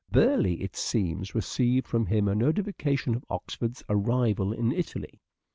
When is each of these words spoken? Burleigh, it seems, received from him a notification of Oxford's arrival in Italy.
Burleigh, 0.09 0.59
it 0.59 0.75
seems, 0.75 1.35
received 1.35 1.85
from 1.85 2.07
him 2.07 2.27
a 2.27 2.33
notification 2.33 3.13
of 3.13 3.23
Oxford's 3.29 3.83
arrival 3.87 4.51
in 4.51 4.71
Italy. 4.71 5.21